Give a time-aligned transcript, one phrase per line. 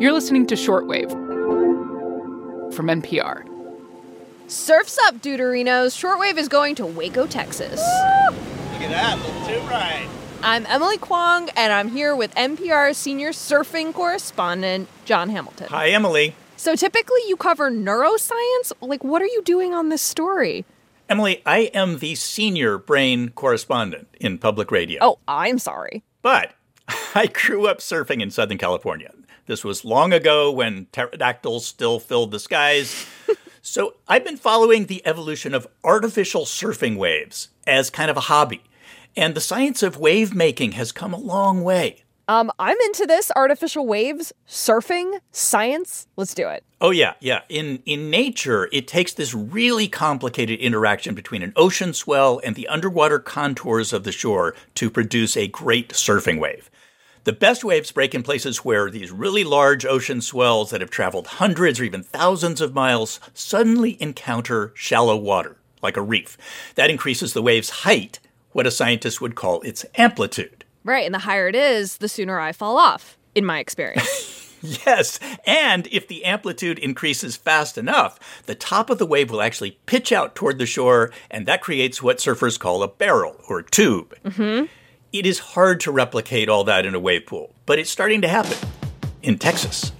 [0.00, 1.10] You're listening to Shortwave
[2.72, 3.46] from NPR.
[4.48, 5.92] Surf's up, Deuterinos.
[5.94, 7.82] Shortwave is going to Waco, Texas.
[8.72, 10.08] Look at that, little too right.
[10.42, 15.66] I'm Emily Kwong, and I'm here with NPR senior surfing correspondent, Jon Hamilton.
[15.68, 16.34] Hi, Emily.
[16.56, 18.72] So typically you cover neuroscience.
[18.80, 20.64] Like, what are you doing on this story?
[21.10, 24.98] Emily, I am the senior brain correspondent in public radio.
[25.02, 26.02] Oh, I'm sorry.
[26.22, 26.54] But
[27.14, 29.12] I grew up surfing in Southern California.
[29.46, 33.06] This was long ago when pterodactyls still filled the skies.
[33.62, 38.62] so I've been following the evolution of artificial surfing waves as kind of a hobby.
[39.16, 42.04] And the science of wave making has come a long way.
[42.28, 46.06] Um, I'm into this artificial waves, surfing, science.
[46.16, 46.62] Let's do it.
[46.80, 47.40] Oh yeah, yeah.
[47.48, 52.68] In in nature, it takes this really complicated interaction between an ocean swell and the
[52.68, 56.70] underwater contours of the shore to produce a great surfing wave.
[57.24, 61.26] The best waves break in places where these really large ocean swells that have traveled
[61.26, 66.38] hundreds or even thousands of miles suddenly encounter shallow water, like a reef.
[66.76, 68.20] That increases the wave's height,
[68.52, 70.64] what a scientist would call its amplitude.
[70.82, 74.38] Right, and the higher it is, the sooner I fall off, in my experience.
[74.62, 79.78] Yes, and if the amplitude increases fast enough, the top of the wave will actually
[79.86, 84.14] pitch out toward the shore, and that creates what surfers call a barrel or tube.
[84.22, 84.66] Mm-hmm.
[85.12, 88.28] It is hard to replicate all that in a wave pool, but it's starting to
[88.28, 88.56] happen
[89.22, 89.90] in Texas.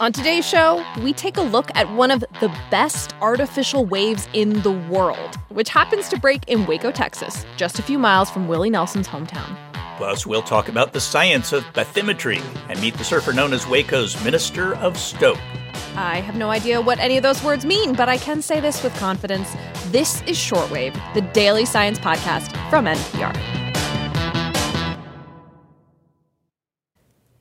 [0.00, 4.62] On today's show, we take a look at one of the best artificial waves in
[4.62, 8.68] the world, which happens to break in Waco, Texas, just a few miles from Willie
[8.68, 9.56] Nelson's hometown.
[9.96, 14.20] Plus, we'll talk about the science of bathymetry and meet the surfer known as Waco's
[14.24, 15.38] Minister of Stoke.
[15.94, 18.82] I have no idea what any of those words mean, but I can say this
[18.82, 19.54] with confidence.
[19.90, 23.36] This is Shortwave, the daily science podcast from NPR.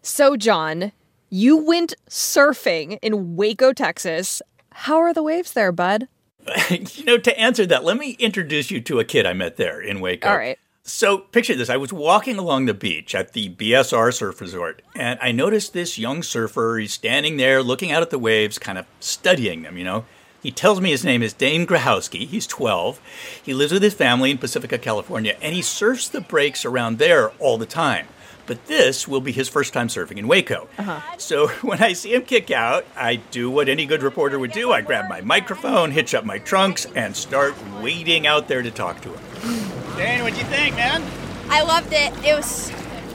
[0.01, 0.91] So, Jon,
[1.29, 4.41] you went surfing in Waco, Texas.
[4.71, 6.07] How are the waves there, bud?
[6.71, 9.79] you know, to answer that, let me introduce you to a kid I met there
[9.79, 10.27] in Waco.
[10.27, 10.57] All right.
[10.81, 11.69] So, picture this.
[11.69, 15.99] I was walking along the beach at the BSR Surf Resort, and I noticed this
[15.99, 16.79] young surfer.
[16.79, 20.05] He's standing there looking out at the waves, kind of studying them, you know.
[20.41, 22.25] He tells me his name is Dane Grahowski.
[22.27, 22.99] He's 12.
[23.43, 27.29] He lives with his family in Pacifica, California, and he surfs the breaks around there
[27.39, 28.07] all the time.
[28.47, 30.67] But this will be his first time surfing in Waco.
[30.79, 30.99] Uh-huh.
[31.17, 34.71] So when I see him kick out, I do what any good reporter would do.
[34.71, 38.99] I grab my microphone, hitch up my trunks, and start wading out there to talk
[39.01, 39.21] to him.
[39.95, 41.03] Dane, what'd you think, man?
[41.49, 42.13] I loved it.
[42.25, 42.71] It was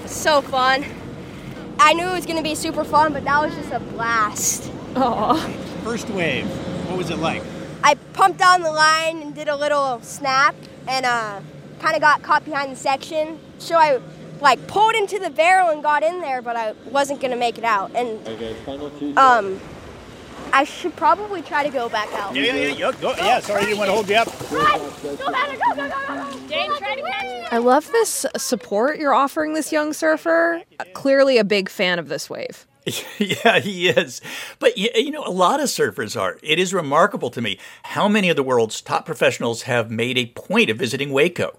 [0.06, 0.84] so fun.
[1.78, 4.70] I knew it was going to be super fun, but that was just a blast.
[4.94, 5.36] Aw.
[5.84, 6.48] First wave,
[6.86, 7.42] what was it like?
[7.82, 10.54] I pumped down the line and did a little snap
[10.88, 11.41] and uh,
[11.80, 13.38] kind of got caught behind the section.
[13.58, 14.00] So I
[14.41, 17.64] like pulled into the barrel and got in there, but I wasn't gonna make it
[17.64, 17.91] out.
[17.94, 19.60] And um,
[20.52, 22.34] I should probably try to go back out.
[22.34, 22.74] Yeah, yeah, yeah.
[22.74, 24.50] Yo, go, yeah, sorry, I didn't want to hold you up.
[24.50, 24.80] Run!
[25.03, 26.48] Go, Banner, go, go, go, go, go!
[26.48, 27.53] James, try to catch it.
[27.53, 30.62] I love this support you're offering this young surfer.
[30.94, 32.66] Clearly a big fan of this wave.
[33.19, 34.20] yeah, he is.
[34.58, 36.38] But you know, a lot of surfers are.
[36.42, 40.26] It is remarkable to me how many of the world's top professionals have made a
[40.26, 41.58] point of visiting Waco.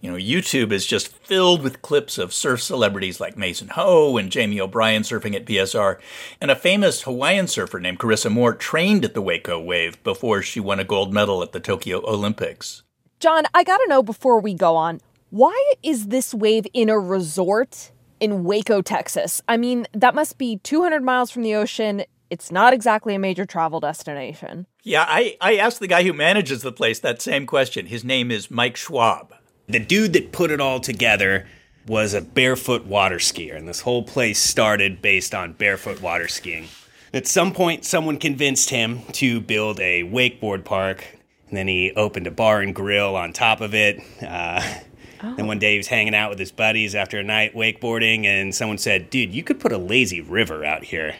[0.00, 4.30] You know, YouTube is just filled with clips of surf celebrities like Mason Ho and
[4.30, 5.98] Jamie O'Brien surfing at BSR.
[6.42, 10.60] And a famous Hawaiian surfer named Carissa Moore trained at the Waco wave before she
[10.60, 12.82] won a gold medal at the Tokyo Olympics.
[13.18, 17.90] Jon, I gotta know before we go on why is this wave in a resort
[18.20, 19.42] in Waco, Texas?
[19.48, 22.04] I mean, that must be 200 miles from the ocean.
[22.30, 24.66] It's not exactly a major travel destination.
[24.82, 27.86] Yeah, I, I asked the guy who manages the place that same question.
[27.86, 29.34] His name is Mike Schwab.
[29.66, 31.46] The dude that put it all together
[31.86, 36.68] was a barefoot water skier, and this whole place started based on barefoot water skiing.
[37.12, 41.06] At some point, someone convinced him to build a wakeboard park,
[41.48, 44.00] and then he opened a bar and grill on top of it.
[44.20, 44.62] Uh,
[45.36, 48.54] Then one day he was hanging out with his buddies after a night wakeboarding, and
[48.54, 51.16] someone said, Dude, you could put a lazy river out here.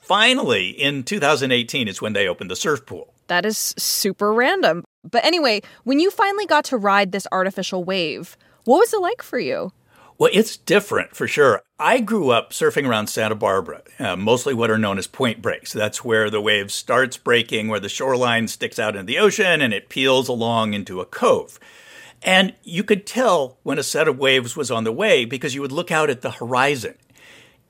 [0.00, 3.12] Finally, in 2018 is when they opened the surf pool.
[3.28, 4.84] That is super random.
[5.08, 9.22] But anyway, when you finally got to ride this artificial wave, what was it like
[9.22, 9.72] for you?
[10.18, 11.62] Well, it's different for sure.
[11.78, 15.72] I grew up surfing around Santa Barbara, uh, mostly what are known as point breaks.
[15.72, 19.72] That's where the wave starts breaking, where the shoreline sticks out into the ocean and
[19.72, 21.58] it peels along into a cove.
[22.22, 25.62] And you could tell when a set of waves was on the way because you
[25.62, 26.94] would look out at the horizon.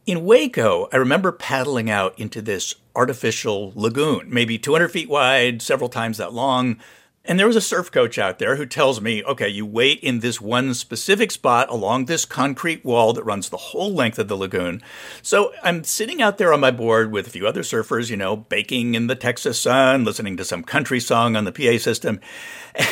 [0.06, 5.88] In Waco, I remember paddling out into this artificial lagoon, maybe 200 feet wide, several
[5.88, 6.80] times that long.
[7.22, 10.20] And there was a surf coach out there who tells me, okay, you wait in
[10.20, 14.36] this one specific spot along this concrete wall that runs the whole length of the
[14.36, 14.82] lagoon.
[15.20, 18.36] So I'm sitting out there on my board with a few other surfers, you know,
[18.36, 22.20] baking in the Texas sun, listening to some country song on the PA system.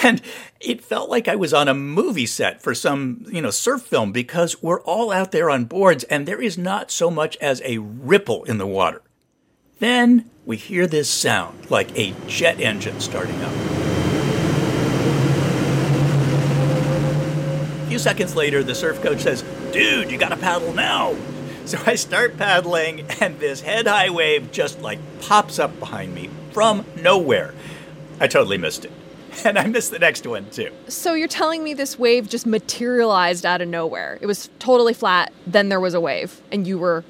[0.03, 0.21] And
[0.61, 4.13] it felt like I was on a movie set for some, you know, surf film
[4.13, 7.79] because we're all out there on boards and there is not so much as a
[7.79, 9.01] ripple in the water.
[9.79, 13.88] Then we hear this sound like a jet engine starting up.
[17.99, 19.43] Few seconds later, the surf coach says,
[19.73, 21.17] Dude, you gotta paddle now.
[21.65, 26.31] So I start paddling, and this head high wave just like pops up behind me
[26.53, 27.55] from nowhere.
[28.21, 28.93] I totally missed it.
[29.45, 30.71] And I missed the next one too.
[30.89, 34.19] So you're telling me this wave just materialized out of nowhere?
[34.21, 37.05] It was totally flat, then there was a wave, and you were,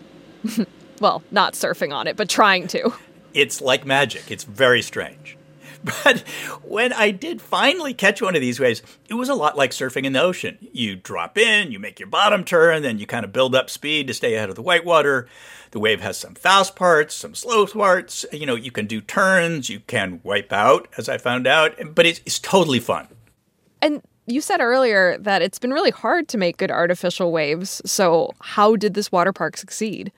[1.01, 2.93] well, not surfing on it, but trying to.
[3.33, 4.31] It's like magic.
[4.31, 5.39] It's very strange.
[6.05, 6.21] But
[6.63, 10.05] when I did finally catch one of these waves, it was a lot like surfing
[10.05, 10.59] in the ocean.
[10.73, 14.07] You drop in, you make your bottom turn, then you kind of build up speed
[14.09, 15.29] to stay ahead of the whitewater.
[15.71, 18.25] The wave has some fast parts, some slow parts.
[18.33, 22.07] You know, you can do turns, you can wipe out, as I found out, but
[22.07, 23.09] it's, it's totally fun.
[23.81, 27.81] And you said earlier that it's been really hard to make good artificial waves.
[27.85, 30.13] So, how did this water park succeed?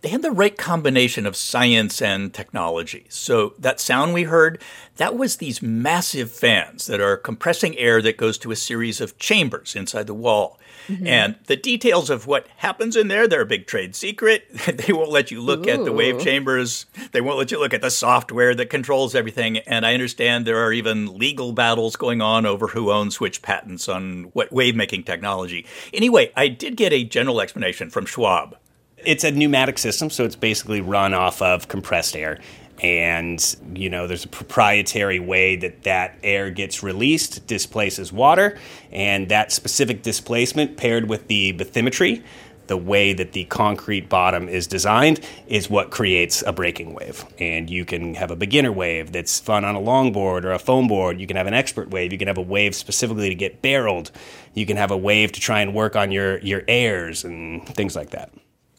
[0.00, 3.06] They had the right combination of science and technology.
[3.08, 4.60] So that sound we heard,
[4.96, 9.18] that was these massive fans that are compressing air that goes to a series of
[9.18, 10.58] chambers inside the wall.
[10.88, 11.06] Mm-hmm.
[11.06, 14.44] And the details of what happens in there, they're a big trade secret.
[14.66, 15.70] they won't let you look Ooh.
[15.70, 16.86] at the wave chambers.
[17.12, 19.58] They won't let you look at the software that controls everything.
[19.58, 23.88] And I understand there are even legal battles going on over who owns which patents
[23.88, 25.66] on what wave making technology.
[25.92, 28.56] Anyway, I did get a general explanation from Schwab
[29.06, 32.40] it's a pneumatic system, so it's basically run off of compressed air.
[32.82, 38.58] And, you know, there's a proprietary way that that air gets released, displaces water,
[38.90, 42.24] and that specific displacement paired with the bathymetry,
[42.66, 47.24] the way that the concrete bottom is designed, is what creates a breaking wave.
[47.38, 50.88] And you can have a beginner wave that's fun on a longboard or a foam
[50.88, 51.20] board.
[51.20, 52.12] You can have an expert wave.
[52.12, 54.10] You can have a wave specifically to get barreled.
[54.54, 57.94] You can have a wave to try and work on your, your airs and things
[57.94, 58.32] like that.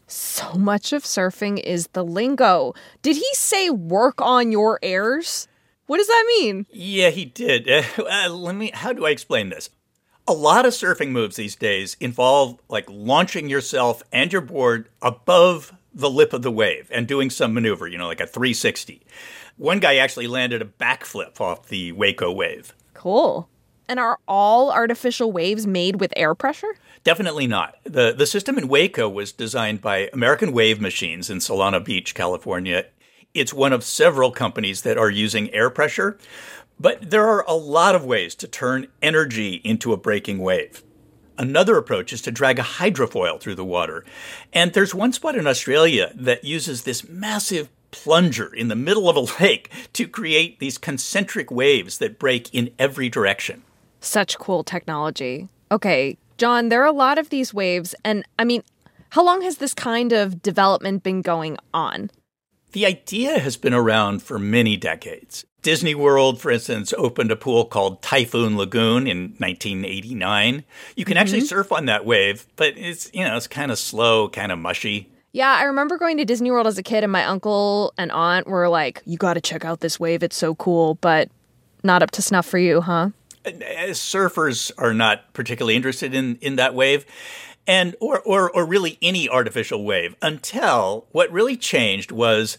[0.06, 2.74] So much of surfing is the lingo.
[3.02, 5.48] Did he say work on your airs?
[5.86, 6.66] What does that mean?
[6.70, 7.68] Yeah, he did.
[7.98, 8.70] Uh, let me.
[8.72, 9.70] How do I explain this?
[10.28, 15.72] A lot of surfing moves these days involve like launching yourself and your board above
[15.94, 19.02] the lip of the wave and doing some maneuver, you know, like a 360.
[19.56, 22.74] One guy actually landed a backflip off the Waco wave.
[22.94, 23.48] Cool.
[23.88, 26.76] And are all artificial waves made with air pressure?
[27.04, 27.76] Definitely not.
[27.84, 32.86] The the system in Waco was designed by American Wave Machines in Solana Beach, California.
[33.32, 36.18] It's one of several companies that are using air pressure,
[36.80, 40.82] but there are a lot of ways to turn energy into a breaking wave.
[41.38, 44.04] Another approach is to drag a hydrofoil through the water.
[44.52, 49.16] And there's one spot in Australia that uses this massive plunger in the middle of
[49.16, 53.62] a lake to create these concentric waves that break in every direction.
[54.00, 55.48] Such cool technology.
[55.70, 58.62] Okay, Jon, there are a lot of these waves, and I mean,
[59.10, 62.10] how long has this kind of development been going on?
[62.72, 65.44] The idea has been around for many decades.
[65.62, 70.62] Disney World, for instance, opened a pool called Typhoon Lagoon in 1989.
[70.94, 71.46] You can actually mm-hmm.
[71.46, 75.10] surf on that wave, but it's, you know, it's kind of slow, kind of mushy.
[75.32, 78.46] Yeah, I remember going to Disney World as a kid, and my uncle and aunt
[78.46, 80.22] were like, You got to check out this wave.
[80.22, 81.28] It's so cool, but
[81.82, 83.10] not up to snuff for you, huh?
[83.46, 87.06] Surfers are not particularly interested in, in that wave
[87.66, 92.58] and or, or or really any artificial wave until what really changed was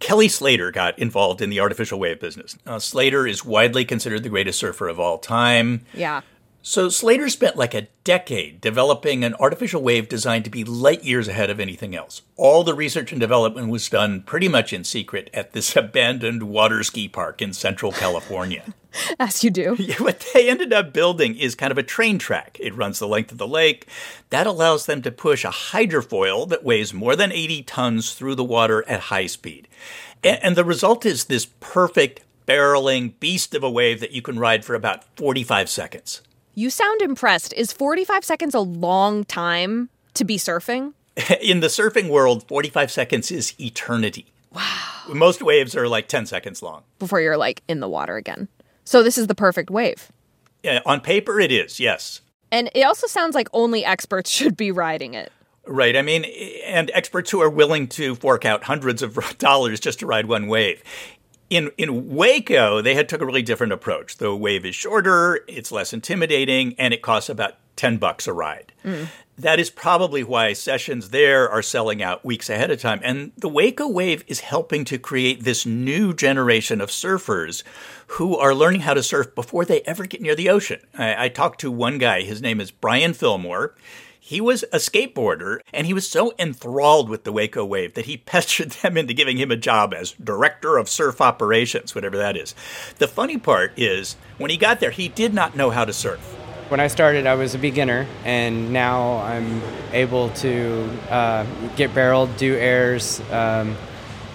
[0.00, 2.58] Kelly Slater got involved in the artificial wave business.
[2.66, 5.86] Uh, Slater is widely considered the greatest surfer of all time.
[5.94, 6.20] Yeah.
[6.66, 11.28] So Slater spent like a decade developing an artificial wave designed to be light years
[11.28, 12.22] ahead of anything else.
[12.36, 16.82] All the research and development was done pretty much in secret at this abandoned water
[16.82, 18.64] ski park in central California.
[19.20, 19.76] As you do.
[19.84, 22.56] Yeah, what they ended up building is kind of a train track.
[22.58, 23.86] It runs the length of the lake.
[24.30, 28.42] That allows them to push a hydrofoil that weighs more than 80 tons through the
[28.42, 29.68] water at high speed.
[30.22, 34.64] And the result is this perfect barreling beast of a wave that you can ride
[34.64, 36.22] for about 45 seconds.
[36.56, 37.52] You sound impressed.
[37.54, 40.92] Is 45 seconds a long time to be surfing?
[41.40, 44.26] In the surfing world, 45 seconds is eternity.
[44.52, 44.62] Wow.
[45.12, 46.84] Most waves are like 10 seconds long.
[47.00, 48.46] Before you're like in the water again.
[48.84, 50.12] So this is the perfect wave.
[50.62, 52.20] Yeah, on paper, it is, yes.
[52.52, 55.32] And it also sounds like only experts should be riding it.
[55.66, 55.96] Right.
[55.96, 56.24] I mean,
[56.66, 60.46] and experts who are willing to fork out hundreds of dollars just to ride one
[60.46, 60.84] wave
[61.50, 64.16] In in Waco, they had took a really different approach.
[64.16, 68.72] The wave is shorter, it's less intimidating, and it costs about ten bucks a ride.
[68.84, 69.08] Mm.
[69.36, 73.00] That is probably why sessions there are selling out weeks ahead of time.
[73.02, 77.64] And the Waco Wave is helping to create this new generation of surfers
[78.08, 80.80] who are learning how to surf before they ever get near the ocean.
[80.96, 83.74] I, I talked to one guy, his name is Brian Fillmore.
[84.20, 88.16] He was a skateboarder and he was so enthralled with the Waco Wave that he
[88.26, 92.54] pestered them into giving him a job as director of surf operations, whatever that is.
[92.98, 96.43] The funny part is, when he got there, he did not know how to surf.
[96.68, 99.60] When I started, I was a beginner, and now I'm
[99.92, 101.44] able to uh,
[101.76, 103.76] get barreled, do airs, um,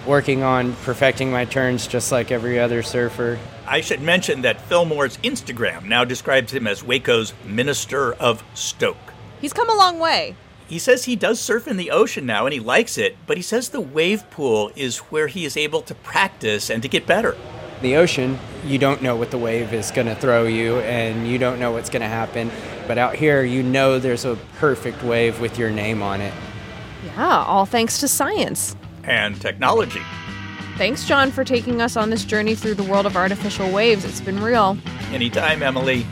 [0.06, 3.36] working on perfecting my turns just like every other surfer.
[3.66, 8.96] I should mention that Fillmore's Instagram now describes him as Waco's Minister of Stoke.
[9.40, 10.36] He's come a long way.
[10.68, 13.42] He says he does surf in the ocean now and he likes it, but he
[13.42, 17.36] says the wave pool is where he is able to practice and to get better
[17.82, 21.38] the ocean, you don't know what the wave is going to throw you and you
[21.38, 22.50] don't know what's going to happen.
[22.86, 26.34] But out here, you know there's a perfect wave with your name on it.
[27.04, 30.02] Yeah, all thanks to science and technology.
[30.76, 34.04] Thanks, Jon, for taking us on this journey through the world of artificial waves.
[34.04, 34.78] It's been real.
[35.12, 36.06] Anytime, Emily.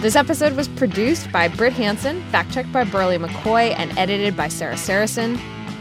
[0.00, 4.48] This episode was produced by Brit Hanson, fact checked by Berly McCoy, and edited by
[4.48, 5.38] Sarah Saracen.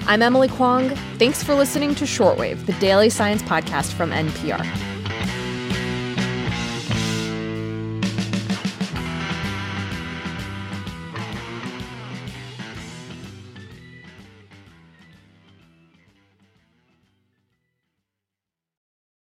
[0.08, 0.90] I'm Emily Kwong.
[1.18, 4.95] Thanks for listening to Shortwave, the daily science podcast from NPR.